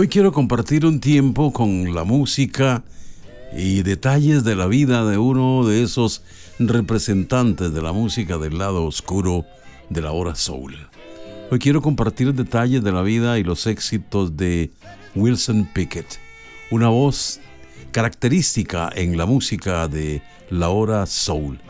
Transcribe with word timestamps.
Hoy 0.00 0.08
quiero 0.08 0.32
compartir 0.32 0.86
un 0.86 0.98
tiempo 0.98 1.52
con 1.52 1.94
la 1.94 2.04
música 2.04 2.82
y 3.54 3.82
detalles 3.82 4.44
de 4.44 4.56
la 4.56 4.66
vida 4.66 5.04
de 5.04 5.18
uno 5.18 5.66
de 5.66 5.82
esos 5.82 6.22
representantes 6.58 7.74
de 7.74 7.82
la 7.82 7.92
música 7.92 8.38
del 8.38 8.56
lado 8.56 8.86
oscuro 8.86 9.44
de 9.90 10.00
la 10.00 10.12
hora 10.12 10.34
soul. 10.36 10.74
Hoy 11.50 11.58
quiero 11.58 11.82
compartir 11.82 12.32
detalles 12.32 12.82
de 12.82 12.92
la 12.92 13.02
vida 13.02 13.38
y 13.38 13.44
los 13.44 13.66
éxitos 13.66 14.38
de 14.38 14.70
Wilson 15.14 15.68
Pickett, 15.74 16.18
una 16.70 16.88
voz 16.88 17.38
característica 17.92 18.90
en 18.94 19.18
la 19.18 19.26
música 19.26 19.86
de 19.86 20.22
la 20.48 20.70
hora 20.70 21.04
soul. 21.04 21.60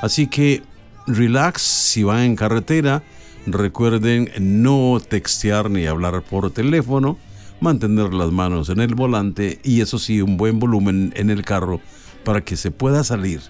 Así 0.00 0.26
que 0.26 0.62
relax 1.06 1.60
si 1.60 2.02
van 2.02 2.20
en 2.20 2.36
carretera, 2.36 3.02
recuerden 3.44 4.30
no 4.40 5.02
textear 5.06 5.70
ni 5.70 5.84
hablar 5.84 6.22
por 6.22 6.50
teléfono, 6.50 7.18
mantener 7.60 8.12
las 8.12 8.30
manos 8.30 8.68
en 8.68 8.80
el 8.80 8.94
volante 8.94 9.60
y 9.62 9.80
eso 9.80 9.98
sí, 9.98 10.20
un 10.20 10.36
buen 10.36 10.58
volumen 10.58 11.12
en 11.16 11.30
el 11.30 11.44
carro 11.44 11.80
para 12.24 12.42
que 12.42 12.56
se 12.56 12.70
pueda 12.70 13.04
salir 13.04 13.40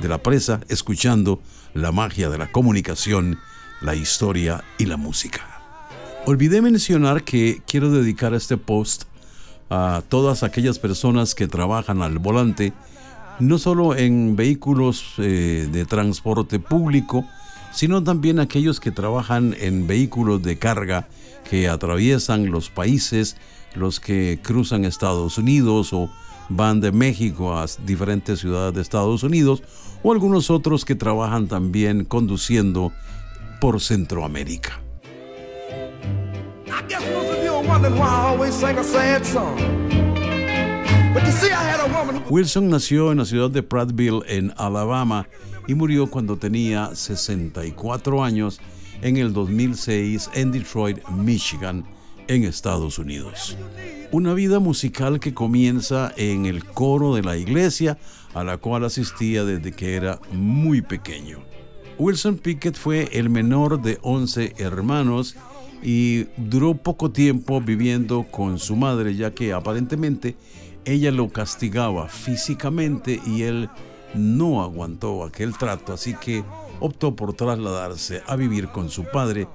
de 0.00 0.08
la 0.08 0.18
presa 0.18 0.60
escuchando 0.68 1.40
la 1.74 1.92
magia 1.92 2.30
de 2.30 2.38
la 2.38 2.50
comunicación, 2.50 3.38
la 3.80 3.94
historia 3.94 4.64
y 4.78 4.86
la 4.86 4.96
música. 4.96 5.46
Olvidé 6.26 6.62
mencionar 6.62 7.24
que 7.24 7.62
quiero 7.66 7.90
dedicar 7.90 8.34
este 8.34 8.56
post 8.56 9.04
a 9.70 10.02
todas 10.08 10.42
aquellas 10.42 10.78
personas 10.78 11.34
que 11.34 11.46
trabajan 11.46 12.02
al 12.02 12.18
volante, 12.18 12.72
no 13.38 13.58
solo 13.58 13.96
en 13.96 14.36
vehículos 14.36 15.14
eh, 15.18 15.68
de 15.70 15.84
transporte 15.86 16.58
público, 16.58 17.24
sino 17.72 18.02
también 18.02 18.40
aquellos 18.40 18.80
que 18.80 18.90
trabajan 18.90 19.54
en 19.58 19.86
vehículos 19.86 20.42
de 20.42 20.58
carga 20.58 21.08
que 21.48 21.68
atraviesan 21.68 22.50
los 22.50 22.70
países, 22.70 23.36
los 23.74 24.00
que 24.00 24.38
cruzan 24.42 24.84
Estados 24.84 25.38
Unidos 25.38 25.92
o 25.92 26.10
van 26.48 26.80
de 26.80 26.92
México 26.92 27.56
a 27.56 27.66
diferentes 27.84 28.40
ciudades 28.40 28.74
de 28.74 28.82
Estados 28.82 29.22
Unidos, 29.22 29.62
o 30.02 30.12
algunos 30.12 30.50
otros 30.50 30.84
que 30.84 30.94
trabajan 30.94 31.46
también 31.46 32.04
conduciendo 32.04 32.92
por 33.60 33.80
Centroamérica. 33.80 34.80
Wilson 42.28 42.70
nació 42.70 43.12
en 43.12 43.18
la 43.18 43.24
ciudad 43.24 43.50
de 43.50 43.62
Prattville, 43.62 44.22
en 44.26 44.52
Alabama, 44.56 45.28
y 45.66 45.74
murió 45.74 46.08
cuando 46.08 46.36
tenía 46.36 46.94
64 46.94 48.24
años 48.24 48.60
en 49.02 49.16
el 49.16 49.32
2006 49.32 50.30
en 50.34 50.52
Detroit, 50.52 50.98
Michigan, 51.08 51.84
en 52.28 52.44
Estados 52.44 52.98
Unidos. 52.98 53.56
Una 54.12 54.34
vida 54.34 54.58
musical 54.58 55.20
que 55.20 55.34
comienza 55.34 56.12
en 56.16 56.46
el 56.46 56.64
coro 56.64 57.14
de 57.14 57.22
la 57.22 57.36
iglesia 57.36 57.98
a 58.34 58.44
la 58.44 58.56
cual 58.56 58.84
asistía 58.84 59.44
desde 59.44 59.72
que 59.72 59.94
era 59.94 60.20
muy 60.32 60.82
pequeño. 60.82 61.38
Wilson 61.98 62.38
Pickett 62.38 62.76
fue 62.76 63.08
el 63.12 63.30
menor 63.30 63.82
de 63.82 63.98
11 64.02 64.54
hermanos 64.58 65.36
y 65.82 66.24
duró 66.36 66.74
poco 66.74 67.10
tiempo 67.10 67.60
viviendo 67.60 68.24
con 68.30 68.58
su 68.58 68.76
madre 68.76 69.14
ya 69.14 69.32
que 69.32 69.52
aparentemente 69.52 70.36
ella 70.90 71.12
lo 71.12 71.28
castigaba 71.28 72.08
físicamente 72.08 73.20
y 73.24 73.42
él 73.42 73.70
no 74.14 74.62
aguantó 74.62 75.22
aquel 75.24 75.56
trato, 75.56 75.92
así 75.92 76.14
que 76.14 76.42
optó 76.80 77.14
por 77.14 77.34
trasladarse 77.34 78.22
a 78.26 78.34
vivir 78.36 78.66
con 78.68 78.88
su 78.90 79.04
padre. 79.04 79.46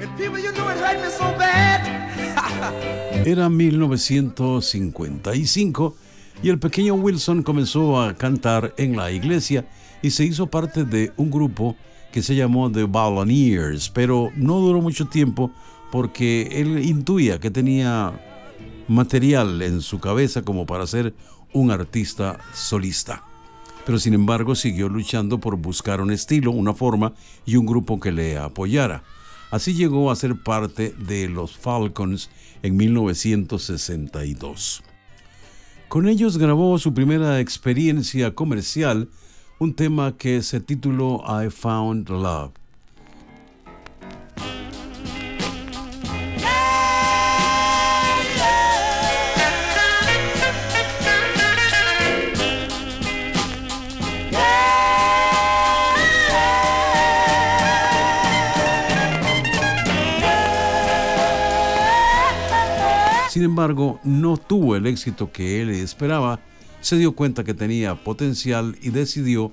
Era 3.24 3.48
1955 3.48 5.94
y 6.42 6.48
el 6.48 6.58
pequeño 6.58 6.94
Wilson 6.94 7.44
comenzó 7.44 8.02
a 8.02 8.14
cantar 8.14 8.74
en 8.76 8.96
la 8.96 9.12
iglesia 9.12 9.68
y 10.02 10.10
se 10.10 10.24
hizo 10.24 10.48
parte 10.48 10.84
de 10.84 11.12
un 11.16 11.30
grupo 11.30 11.76
que 12.12 12.22
se 12.22 12.34
llamó 12.34 12.70
The 12.70 12.84
Balloneers, 12.84 13.88
pero 13.90 14.30
no 14.36 14.58
duró 14.58 14.80
mucho 14.80 15.06
tiempo 15.06 15.52
porque 15.92 16.48
él 16.52 16.84
intuía 16.84 17.38
que 17.38 17.50
tenía 17.50 18.12
material 18.88 19.62
en 19.62 19.80
su 19.80 20.00
cabeza 20.00 20.42
como 20.42 20.66
para 20.66 20.86
ser 20.86 21.14
un 21.52 21.70
artista 21.70 22.38
solista. 22.52 23.22
Pero 23.86 23.98
sin 23.98 24.14
embargo 24.14 24.54
siguió 24.54 24.88
luchando 24.88 25.38
por 25.38 25.56
buscar 25.56 26.00
un 26.00 26.10
estilo, 26.10 26.50
una 26.50 26.74
forma 26.74 27.12
y 27.44 27.56
un 27.56 27.66
grupo 27.66 28.00
que 28.00 28.12
le 28.12 28.38
apoyara. 28.38 29.02
Así 29.50 29.74
llegó 29.74 30.10
a 30.10 30.16
ser 30.16 30.42
parte 30.42 30.94
de 30.98 31.28
los 31.28 31.56
Falcons 31.56 32.30
en 32.62 32.76
1962. 32.76 34.82
Con 35.88 36.08
ellos 36.08 36.38
grabó 36.38 36.78
su 36.78 36.92
primera 36.92 37.40
experiencia 37.40 38.34
comercial, 38.34 39.10
un 39.60 39.74
tema 39.74 40.16
que 40.16 40.42
se 40.42 40.60
tituló 40.60 41.22
I 41.28 41.50
Found 41.50 42.08
Love. 42.08 42.63
Sin 63.34 63.42
embargo, 63.42 63.98
no 64.04 64.36
tuvo 64.36 64.76
el 64.76 64.86
éxito 64.86 65.32
que 65.32 65.60
él 65.60 65.70
esperaba, 65.70 66.38
se 66.80 66.96
dio 66.96 67.16
cuenta 67.16 67.42
que 67.42 67.52
tenía 67.52 67.96
potencial 67.96 68.76
y 68.80 68.90
decidió 68.90 69.50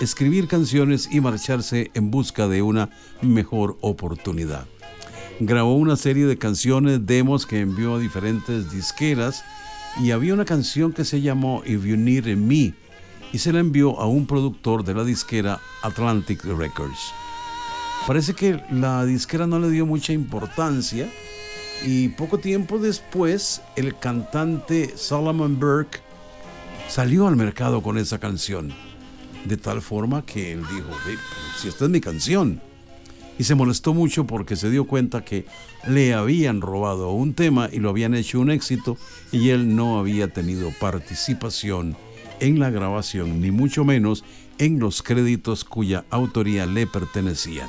escribir 0.00 0.48
canciones 0.48 1.10
y 1.12 1.20
marcharse 1.20 1.90
en 1.92 2.10
busca 2.10 2.48
de 2.48 2.62
una 2.62 2.88
mejor 3.20 3.76
oportunidad. 3.82 4.66
Grabó 5.40 5.76
una 5.76 5.96
serie 5.96 6.24
de 6.24 6.38
canciones, 6.38 7.04
demos 7.04 7.44
que 7.44 7.60
envió 7.60 7.96
a 7.96 7.98
diferentes 7.98 8.72
disqueras 8.72 9.44
y 10.00 10.12
había 10.12 10.32
una 10.32 10.46
canción 10.46 10.94
que 10.94 11.04
se 11.04 11.20
llamó 11.20 11.62
If 11.66 11.84
You 11.84 11.98
Need 11.98 12.34
Me 12.38 12.72
y 13.30 13.38
se 13.38 13.52
la 13.52 13.60
envió 13.60 14.00
a 14.00 14.06
un 14.06 14.26
productor 14.26 14.84
de 14.84 14.94
la 14.94 15.04
disquera 15.04 15.60
Atlantic 15.82 16.42
Records. 16.44 17.12
Parece 18.06 18.32
que 18.32 18.58
la 18.70 19.04
disquera 19.04 19.46
no 19.46 19.58
le 19.58 19.68
dio 19.68 19.84
mucha 19.84 20.14
importancia 20.14 21.10
y 21.84 22.08
poco 22.08 22.38
tiempo 22.38 22.78
después, 22.78 23.60
el 23.76 23.98
cantante 23.98 24.92
Solomon 24.96 25.58
Burke 25.58 26.00
salió 26.88 27.26
al 27.26 27.36
mercado 27.36 27.82
con 27.82 27.98
esa 27.98 28.18
canción. 28.18 28.72
De 29.44 29.56
tal 29.56 29.82
forma 29.82 30.24
que 30.24 30.52
él 30.52 30.60
dijo, 30.60 30.90
si 31.60 31.68
esta 31.68 31.84
es 31.84 31.90
mi 31.90 32.00
canción. 32.00 32.60
Y 33.38 33.44
se 33.44 33.54
molestó 33.54 33.94
mucho 33.94 34.26
porque 34.26 34.54
se 34.54 34.70
dio 34.70 34.86
cuenta 34.86 35.24
que 35.24 35.46
le 35.88 36.14
habían 36.14 36.60
robado 36.60 37.10
un 37.10 37.34
tema 37.34 37.68
y 37.72 37.78
lo 37.78 37.88
habían 37.88 38.14
hecho 38.14 38.38
un 38.38 38.50
éxito 38.50 38.96
y 39.32 39.48
él 39.48 39.74
no 39.74 39.98
había 39.98 40.28
tenido 40.28 40.70
participación 40.78 41.96
en 42.38 42.60
la 42.60 42.70
grabación, 42.70 43.40
ni 43.40 43.50
mucho 43.50 43.84
menos 43.84 44.22
en 44.58 44.78
los 44.78 45.02
créditos 45.02 45.64
cuya 45.64 46.04
autoría 46.10 46.66
le 46.66 46.86
pertenecían. 46.86 47.68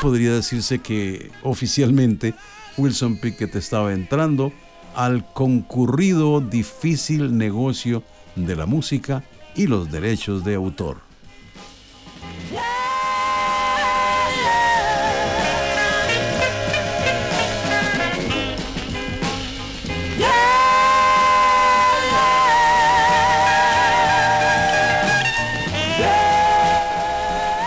Podría 0.00 0.32
decirse 0.32 0.78
que 0.78 1.30
oficialmente 1.42 2.34
Wilson 2.76 3.16
Pickett 3.16 3.54
estaba 3.56 3.92
entrando 3.92 4.52
al 4.94 5.24
concurrido 5.32 6.40
difícil 6.40 7.36
negocio 7.36 8.02
de 8.36 8.56
la 8.56 8.66
música 8.66 9.24
y 9.54 9.66
los 9.66 9.90
derechos 9.90 10.44
de 10.44 10.54
autor. 10.54 10.98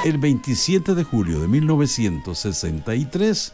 El 0.05 0.19
27 0.19 0.93
de 0.93 1.03
julio 1.03 1.39
de 1.39 1.47
1963, 1.47 3.53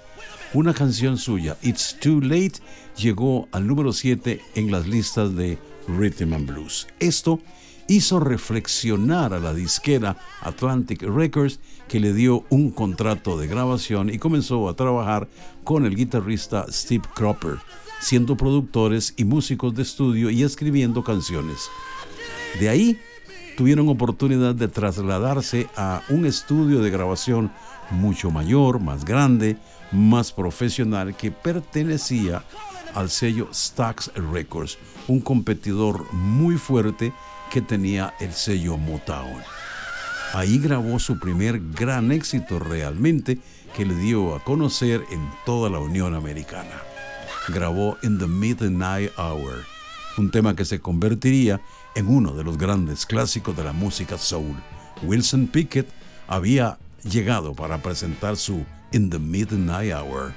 una 0.53 0.73
canción 0.73 1.17
suya, 1.17 1.57
It's 1.61 1.97
Too 1.99 2.19
Late, 2.21 2.53
llegó 2.97 3.47
al 3.51 3.67
número 3.67 3.93
7 3.93 4.41
en 4.55 4.71
las 4.71 4.87
listas 4.87 5.35
de 5.35 5.57
Rhythm 5.87 6.33
and 6.33 6.47
Blues. 6.47 6.87
Esto 6.99 7.39
hizo 7.87 8.19
reflexionar 8.19 9.33
a 9.33 9.39
la 9.39 9.53
disquera 9.53 10.17
Atlantic 10.41 11.03
Records 11.03 11.59
que 11.87 11.99
le 11.99 12.13
dio 12.13 12.45
un 12.49 12.71
contrato 12.71 13.37
de 13.37 13.47
grabación 13.47 14.09
y 14.09 14.17
comenzó 14.17 14.67
a 14.67 14.75
trabajar 14.75 15.29
con 15.63 15.85
el 15.85 15.95
guitarrista 15.95 16.65
Steve 16.69 17.07
Cropper, 17.15 17.57
siendo 18.01 18.35
productores 18.35 19.13
y 19.15 19.25
músicos 19.25 19.73
de 19.73 19.83
estudio 19.83 20.29
y 20.29 20.43
escribiendo 20.43 21.03
canciones. 21.03 21.69
De 22.59 22.67
ahí 22.67 22.99
tuvieron 23.55 23.87
oportunidad 23.87 24.55
de 24.55 24.67
trasladarse 24.67 25.67
a 25.77 26.01
un 26.09 26.25
estudio 26.25 26.81
de 26.81 26.89
grabación 26.89 27.51
mucho 27.91 28.31
mayor, 28.31 28.79
más 28.79 29.05
grande, 29.05 29.57
más 29.91 30.31
profesional 30.31 31.15
que 31.15 31.31
pertenecía 31.31 32.43
al 32.93 33.09
sello 33.09 33.49
Stax 33.53 34.11
Records, 34.15 34.77
un 35.07 35.21
competidor 35.21 36.11
muy 36.13 36.57
fuerte 36.57 37.13
que 37.49 37.61
tenía 37.61 38.13
el 38.19 38.33
sello 38.33 38.77
Motown. 38.77 39.41
Ahí 40.33 40.59
grabó 40.59 40.97
su 40.99 41.19
primer 41.19 41.59
gran 41.59 42.11
éxito 42.11 42.59
realmente 42.59 43.39
que 43.75 43.85
le 43.85 43.95
dio 43.95 44.35
a 44.35 44.43
conocer 44.43 45.03
en 45.11 45.29
toda 45.45 45.69
la 45.69 45.79
Unión 45.79 46.15
Americana. 46.15 46.81
Grabó 47.49 47.97
In 48.03 48.17
the 48.17 48.27
Midnight 48.27 49.11
Hour, 49.17 49.65
un 50.17 50.31
tema 50.31 50.55
que 50.55 50.63
se 50.63 50.79
convertiría 50.79 51.59
en 51.95 52.07
uno 52.07 52.33
de 52.33 52.43
los 52.43 52.57
grandes 52.57 53.05
clásicos 53.05 53.55
de 53.57 53.63
la 53.63 53.73
música 53.73 54.17
soul. 54.17 54.55
Wilson 55.03 55.47
Pickett 55.47 55.89
había 56.27 56.77
llegado 57.03 57.53
para 57.53 57.81
presentar 57.81 58.37
su 58.37 58.65
In 58.91 59.09
the 59.09 59.19
Midnight 59.19 59.93
Hour. 59.93 60.33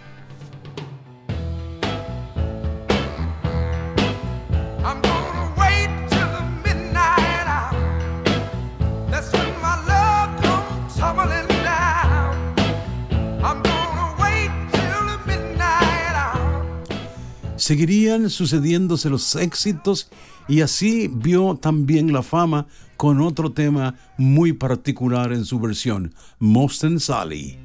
Seguirían 17.64 18.28
sucediéndose 18.28 19.08
los 19.08 19.37
éxitos 19.37 20.11
y 20.49 20.61
así 20.61 21.08
vio 21.08 21.55
también 21.58 22.12
la 22.12 22.22
fama 22.22 22.66
con 22.99 23.22
otro 23.22 23.52
tema 23.52 23.94
muy 24.19 24.52
particular 24.52 25.32
en 25.32 25.46
su 25.46 25.58
versión, 25.58 26.12
Most 26.38 26.84
Sally. 26.99 27.56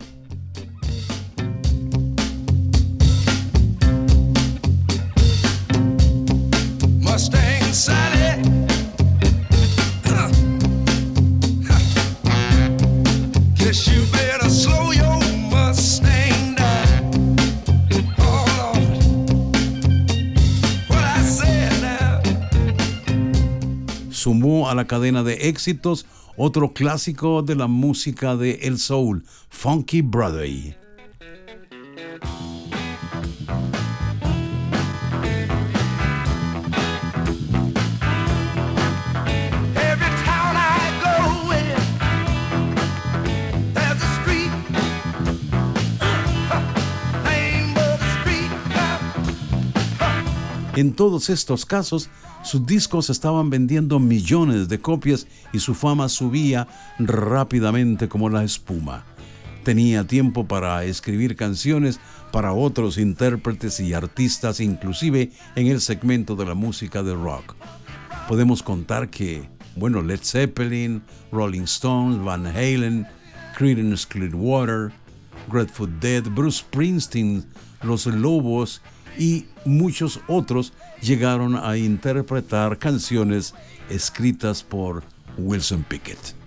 Sumó 24.19 24.69
a 24.69 24.75
la 24.75 24.85
cadena 24.85 25.23
de 25.23 25.49
éxitos 25.49 26.05
otro 26.35 26.73
clásico 26.73 27.41
de 27.41 27.55
la 27.55 27.67
música 27.67 28.35
de 28.35 28.59
el 28.63 28.77
soul, 28.77 29.23
Funky 29.49 30.01
Brother. 30.01 30.78
En 50.75 50.93
todos 50.93 51.29
estos 51.29 51.65
casos, 51.65 52.09
sus 52.43 52.65
discos 52.65 53.09
estaban 53.09 53.49
vendiendo 53.49 53.99
millones 53.99 54.69
de 54.69 54.79
copias 54.79 55.27
y 55.51 55.59
su 55.59 55.73
fama 55.73 56.09
subía 56.09 56.67
rápidamente 56.99 58.07
como 58.07 58.29
la 58.29 58.43
espuma. 58.43 59.03
Tenía 59.63 60.05
tiempo 60.05 60.47
para 60.47 60.83
escribir 60.85 61.35
canciones 61.35 61.99
para 62.31 62.53
otros 62.53 62.97
intérpretes 62.97 63.79
y 63.79 63.93
artistas, 63.93 64.59
inclusive 64.59 65.31
en 65.55 65.67
el 65.67 65.81
segmento 65.81 66.35
de 66.35 66.45
la 66.45 66.53
música 66.53 67.03
de 67.03 67.13
rock. 67.13 67.55
Podemos 68.27 68.61
contar 68.61 69.09
que, 69.09 69.49
bueno, 69.75 70.01
Led 70.01 70.21
Zeppelin, 70.23 71.01
Rolling 71.31 71.63
Stones, 71.63 72.23
Van 72.23 72.45
Halen, 72.45 73.07
Creedence 73.57 74.07
Clearwater, 74.07 74.91
Grateful 75.51 75.99
Dead, 75.99 76.23
Bruce 76.23 76.59
Springsteen, 76.59 77.43
Los 77.81 78.05
Lobos 78.05 78.81
y 79.19 79.45
muchos 79.65 80.21
otros 80.27 80.73
llegaron 81.01 81.55
a 81.55 81.77
interpretar 81.77 82.79
canciones 82.79 83.53
escritas 83.89 84.63
por 84.63 85.03
Wilson 85.37 85.83
Pickett. 85.83 86.38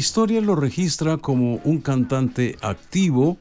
Historia 0.00 0.40
lo 0.40 0.56
registra 0.56 1.18
como 1.18 1.56
un 1.56 1.82
cantante 1.82 2.56
activo 2.62 3.36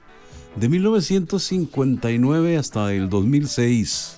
de 0.58 0.68
1959 0.68 2.58
hasta 2.58 2.94
el 2.94 3.10
2006. 3.10 4.18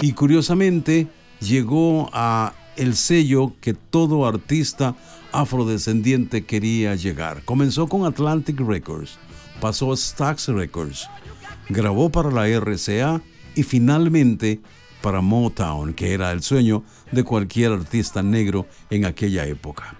Y 0.00 0.12
curiosamente 0.12 1.08
llegó 1.40 2.08
a 2.14 2.54
el 2.76 2.96
sello 2.96 3.52
que 3.60 3.74
todo 3.74 4.26
artista 4.26 4.96
afrodescendiente 5.30 6.46
quería 6.46 6.94
llegar. 6.94 7.44
Comenzó 7.44 7.86
con 7.86 8.06
Atlantic 8.06 8.58
Records 8.60 9.18
pasó 9.64 9.92
a 9.92 9.96
Stax 9.96 10.48
Records, 10.48 11.08
grabó 11.68 12.10
para 12.10 12.30
la 12.30 12.48
RCA 12.48 13.22
y 13.54 13.62
finalmente 13.62 14.60
para 15.02 15.20
Motown, 15.20 15.92
que 15.94 16.14
era 16.14 16.32
el 16.32 16.42
sueño 16.42 16.82
de 17.12 17.24
cualquier 17.24 17.72
artista 17.72 18.22
negro 18.22 18.66
en 18.90 19.04
aquella 19.04 19.44
época. 19.46 19.96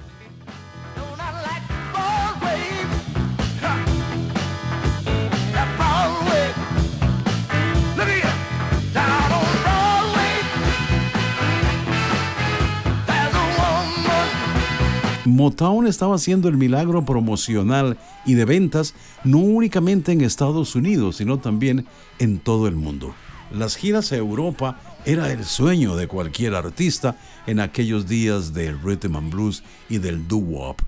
Motown 15.25 15.87
estaba 15.87 16.17
haciendo 16.17 16.49
el 16.49 16.57
milagro 16.57 17.05
promocional 17.05 17.97
y 18.27 18.35
de 18.35 18.45
ventas 18.45 18.95
no 19.25 19.39
únicamente 19.39 20.13
en 20.13 20.21
Estados 20.21 20.75
Unidos, 20.75 21.17
sino 21.17 21.39
también 21.39 21.87
en 22.19 22.39
todo 22.39 22.69
el 22.69 22.77
mundo. 22.77 23.15
Las 23.53 23.77
giras 23.77 24.13
a 24.13 24.17
Europa 24.17 24.81
era 25.05 25.33
el 25.33 25.45
sueño 25.45 25.97
de 25.97 26.09
cualquier 26.09 26.55
artista 26.55 27.17
en 27.47 27.61
aquellos 27.61 28.07
días 28.07 28.53
del 28.53 28.81
rhythm 28.83 29.17
and 29.17 29.33
blues 29.33 29.63
y 29.89 29.99
del 29.99 30.27
doo-wop, 30.27 30.81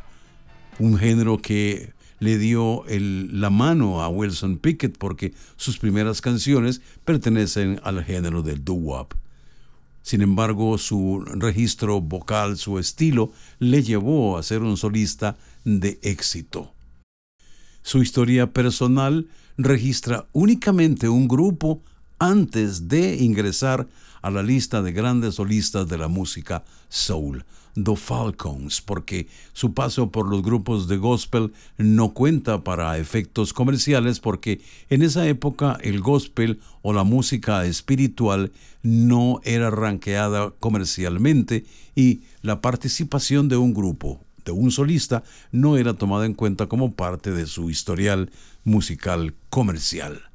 un 0.79 0.99
género 0.99 1.39
que 1.39 1.93
le 2.19 2.39
dio 2.39 2.85
la 2.89 3.51
mano 3.51 4.03
a 4.03 4.09
Wilson 4.09 4.59
Pickett 4.59 4.97
porque 4.99 5.35
sus 5.57 5.79
primeras 5.79 6.21
canciones 6.21 6.81
pertenecen 7.05 7.81
al 7.85 8.03
género 8.05 8.43
del 8.43 8.65
doo-wop. 8.65 9.15
Sin 10.07 10.21
embargo, 10.21 10.79
su 10.79 11.25
registro 11.27 12.01
vocal, 12.01 12.59
su 12.59 12.79
estilo, 12.79 13.33
le 13.59 13.83
llevó 13.83 14.39
a 14.39 14.45
ser 14.45 14.63
un 14.63 14.77
solista 14.77 15.37
de 15.65 15.99
éxito. 16.01 16.73
Su 17.83 18.03
historia 18.03 18.53
personal 18.53 19.27
registra 19.57 20.29
únicamente 20.31 21.09
un 21.09 21.27
grupo 21.27 21.83
antes 22.19 22.89
de 22.89 23.17
ingresar 23.17 23.87
a 24.23 24.31
la 24.31 24.43
lista 24.43 24.83
de 24.83 24.93
grandes 24.93 25.37
solistas 25.37 25.89
de 25.89 25.99
la 25.99 26.09
música 26.09 26.65
soul, 26.89 27.45
The 27.75 27.95
Falcons, 27.95 28.81
porque 28.81 29.29
su 29.53 29.75
paso 29.75 30.11
por 30.11 30.29
los 30.29 30.43
grupos 30.43 30.89
de 30.89 30.97
gospel 30.97 31.53
no 31.77 32.15
cuenta 32.15 32.65
para 32.65 32.97
efectos 32.99 33.53
comerciales 33.53 34.19
porque 34.19 34.63
en 34.89 35.03
esa 35.03 35.29
época 35.29 35.79
el 35.83 36.01
gospel 36.01 36.59
o 36.81 36.95
la 36.95 37.05
música 37.05 37.67
espiritual 37.67 38.51
no 38.83 39.41
era 39.45 39.71
ranqueada 39.71 40.53
comercialmente 40.59 41.67
y 41.95 42.23
la 42.41 42.63
participación 42.63 43.49
de 43.49 43.59
un 43.59 43.75
grupo, 43.75 44.25
de 44.47 44.53
un 44.53 44.71
solista, 44.71 45.23
no 45.53 45.77
era 45.77 45.93
tomada 45.93 46.25
en 46.25 46.35
cuenta 46.35 46.67
como 46.67 46.95
parte 46.95 47.31
de 47.31 47.47
su 47.47 47.69
historial 47.69 48.31
musical 48.65 49.35
comercial. 49.51 50.26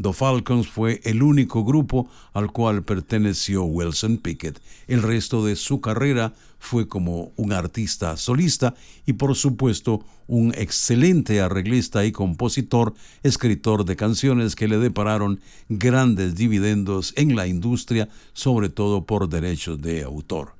The 0.00 0.12
Falcons 0.12 0.68
fue 0.68 1.00
el 1.02 1.24
único 1.24 1.64
grupo 1.64 2.08
al 2.32 2.52
cual 2.52 2.84
perteneció 2.84 3.64
Wilson 3.64 4.18
Pickett. 4.18 4.60
El 4.86 5.02
resto 5.02 5.44
de 5.44 5.56
su 5.56 5.80
carrera 5.80 6.34
fue 6.60 6.86
como 6.86 7.32
un 7.36 7.52
artista 7.52 8.16
solista 8.16 8.74
y 9.06 9.14
por 9.14 9.34
supuesto 9.34 10.04
un 10.28 10.54
excelente 10.56 11.40
arreglista 11.40 12.04
y 12.04 12.12
compositor, 12.12 12.94
escritor 13.24 13.84
de 13.84 13.96
canciones 13.96 14.54
que 14.54 14.68
le 14.68 14.78
depararon 14.78 15.40
grandes 15.68 16.36
dividendos 16.36 17.12
en 17.16 17.34
la 17.34 17.48
industria, 17.48 18.08
sobre 18.34 18.68
todo 18.68 19.04
por 19.04 19.28
derechos 19.28 19.82
de 19.82 20.04
autor. 20.04 20.52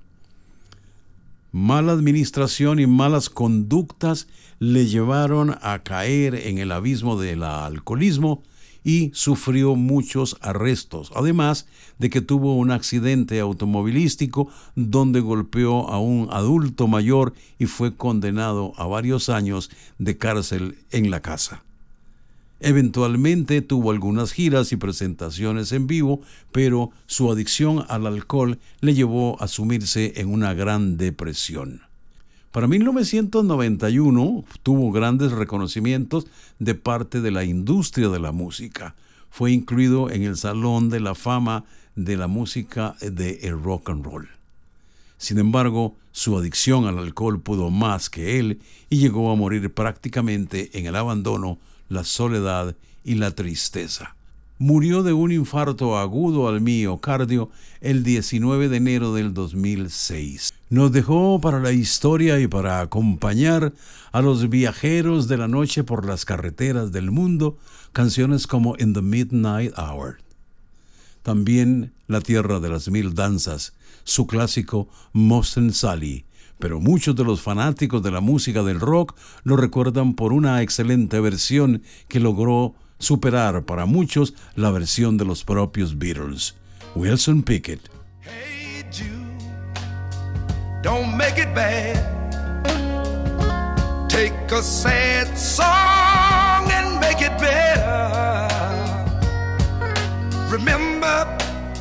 Mala 1.52 1.92
administración 1.92 2.80
y 2.80 2.86
malas 2.86 3.30
conductas 3.30 4.26
le 4.58 4.86
llevaron 4.86 5.56
a 5.62 5.78
caer 5.84 6.34
en 6.34 6.58
el 6.58 6.72
abismo 6.72 7.20
del 7.20 7.44
alcoholismo 7.44 8.42
y 8.88 9.10
sufrió 9.12 9.74
muchos 9.74 10.38
arrestos, 10.40 11.12
además 11.14 11.66
de 11.98 12.08
que 12.08 12.22
tuvo 12.22 12.56
un 12.56 12.70
accidente 12.70 13.38
automovilístico 13.38 14.48
donde 14.76 15.20
golpeó 15.20 15.90
a 15.90 15.98
un 15.98 16.28
adulto 16.30 16.88
mayor 16.88 17.34
y 17.58 17.66
fue 17.66 17.94
condenado 17.94 18.72
a 18.78 18.86
varios 18.86 19.28
años 19.28 19.70
de 19.98 20.16
cárcel 20.16 20.78
en 20.90 21.10
la 21.10 21.20
casa. 21.20 21.62
Eventualmente 22.60 23.60
tuvo 23.60 23.90
algunas 23.90 24.32
giras 24.32 24.72
y 24.72 24.76
presentaciones 24.76 25.72
en 25.72 25.86
vivo, 25.86 26.22
pero 26.50 26.90
su 27.04 27.30
adicción 27.30 27.84
al 27.90 28.06
alcohol 28.06 28.58
le 28.80 28.94
llevó 28.94 29.38
a 29.42 29.48
sumirse 29.48 30.14
en 30.16 30.32
una 30.32 30.54
gran 30.54 30.96
depresión. 30.96 31.82
Para 32.52 32.66
1991 32.66 34.44
tuvo 34.62 34.90
grandes 34.90 35.32
reconocimientos 35.32 36.26
de 36.58 36.74
parte 36.74 37.20
de 37.20 37.30
la 37.30 37.44
industria 37.44 38.08
de 38.08 38.20
la 38.20 38.32
música. 38.32 38.94
Fue 39.28 39.52
incluido 39.52 40.10
en 40.10 40.22
el 40.22 40.36
Salón 40.36 40.88
de 40.88 41.00
la 41.00 41.14
Fama 41.14 41.64
de 41.94 42.16
la 42.16 42.26
Música 42.26 42.96
de 43.00 43.40
el 43.42 43.62
Rock 43.62 43.90
and 43.90 44.04
Roll. 44.04 44.28
Sin 45.18 45.38
embargo, 45.38 45.96
su 46.12 46.38
adicción 46.38 46.86
al 46.86 46.98
alcohol 46.98 47.40
pudo 47.40 47.70
más 47.70 48.08
que 48.08 48.38
él 48.38 48.60
y 48.88 48.98
llegó 48.98 49.30
a 49.30 49.36
morir 49.36 49.72
prácticamente 49.74 50.70
en 50.78 50.86
el 50.86 50.96
abandono 50.96 51.58
la 51.88 52.04
soledad 52.04 52.74
y 53.04 53.16
la 53.16 53.32
tristeza. 53.32 54.14
Murió 54.60 55.04
de 55.04 55.12
un 55.12 55.30
infarto 55.30 55.96
agudo 55.96 56.48
al 56.48 56.60
miocardio 56.60 57.48
el 57.80 58.02
19 58.02 58.68
de 58.68 58.76
enero 58.78 59.14
del 59.14 59.32
2006. 59.32 60.52
Nos 60.68 60.90
dejó 60.90 61.40
para 61.40 61.60
la 61.60 61.70
historia 61.70 62.40
y 62.40 62.48
para 62.48 62.80
acompañar 62.80 63.72
a 64.10 64.20
los 64.20 64.48
viajeros 64.48 65.28
de 65.28 65.36
la 65.36 65.46
noche 65.46 65.84
por 65.84 66.04
las 66.04 66.24
carreteras 66.24 66.90
del 66.90 67.12
mundo 67.12 67.56
canciones 67.92 68.48
como 68.48 68.74
In 68.80 68.94
the 68.94 69.00
Midnight 69.00 69.72
Hour. 69.78 70.18
También 71.22 71.92
La 72.08 72.20
Tierra 72.20 72.58
de 72.58 72.68
las 72.68 72.88
Mil 72.88 73.14
Danzas, 73.14 73.74
su 74.02 74.26
clásico 74.26 74.88
Mosten 75.12 75.72
Sally, 75.72 76.24
pero 76.58 76.80
muchos 76.80 77.14
de 77.14 77.22
los 77.22 77.40
fanáticos 77.42 78.02
de 78.02 78.10
la 78.10 78.20
música 78.20 78.64
del 78.64 78.80
rock 78.80 79.14
lo 79.44 79.56
recuerdan 79.56 80.14
por 80.14 80.32
una 80.32 80.62
excelente 80.62 81.20
versión 81.20 81.82
que 82.08 82.18
logró 82.18 82.74
superar 82.98 83.64
para 83.64 83.86
muchos 83.86 84.34
la 84.54 84.70
versión 84.70 85.16
de 85.16 85.24
los 85.24 85.44
propios 85.44 85.98
Beatles. 85.98 86.54
Wilson 86.94 87.42
Pickett. 87.42 87.80
Hey 88.20 88.84
Jude, 88.90 89.42
don't 90.82 91.16
make 91.16 91.38
it 91.38 91.54
bad. 91.54 91.96
Take 94.08 94.34
a 94.50 94.62
sad 94.62 95.36
song 95.36 96.70
and 96.72 97.00
make 97.00 97.20
it 97.20 97.36
better. 97.38 98.48
Remember 100.50 101.26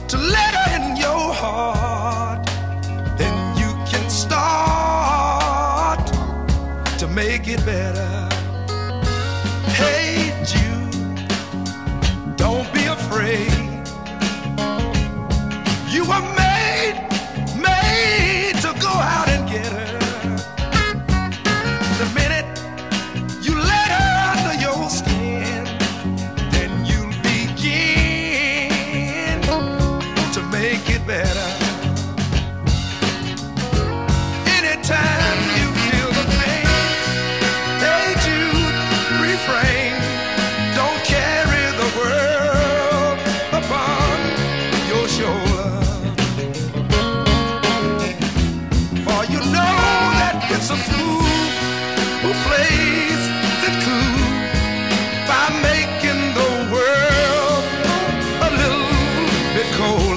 to 0.07 0.17
let 0.17 0.53
her 0.53 0.75
in 0.75 0.97
your 0.97 1.33
heart. 1.33 1.67
make 7.17 7.47
it 7.47 7.65
better. 7.65 8.16
better. 31.07 31.47
Anytime 34.57 35.39
you 35.57 35.67
feel 35.87 36.09
the 36.19 36.25
pain, 36.35 36.67
hey 37.79 38.07
Jude, 38.25 38.77
refrain. 39.23 39.95
Don't 40.75 41.01
carry 41.05 41.65
the 41.81 41.89
world 41.97 43.17
upon 43.53 44.15
your 44.91 45.07
shoulder. 45.07 45.69
For 49.05 49.21
you 49.31 49.39
know 49.55 49.75
that 50.19 50.35
it's 50.51 50.69
a 50.71 50.79
fool 50.87 51.23
who 52.21 52.31
plays 52.45 53.21
the 53.63 53.71
cool 53.85 54.27
by 55.29 55.45
making 55.69 56.21
the 56.39 56.51
world 56.73 57.63
a 58.43 58.49
little 58.59 58.85
bit 59.55 59.67
cold. 59.79 60.16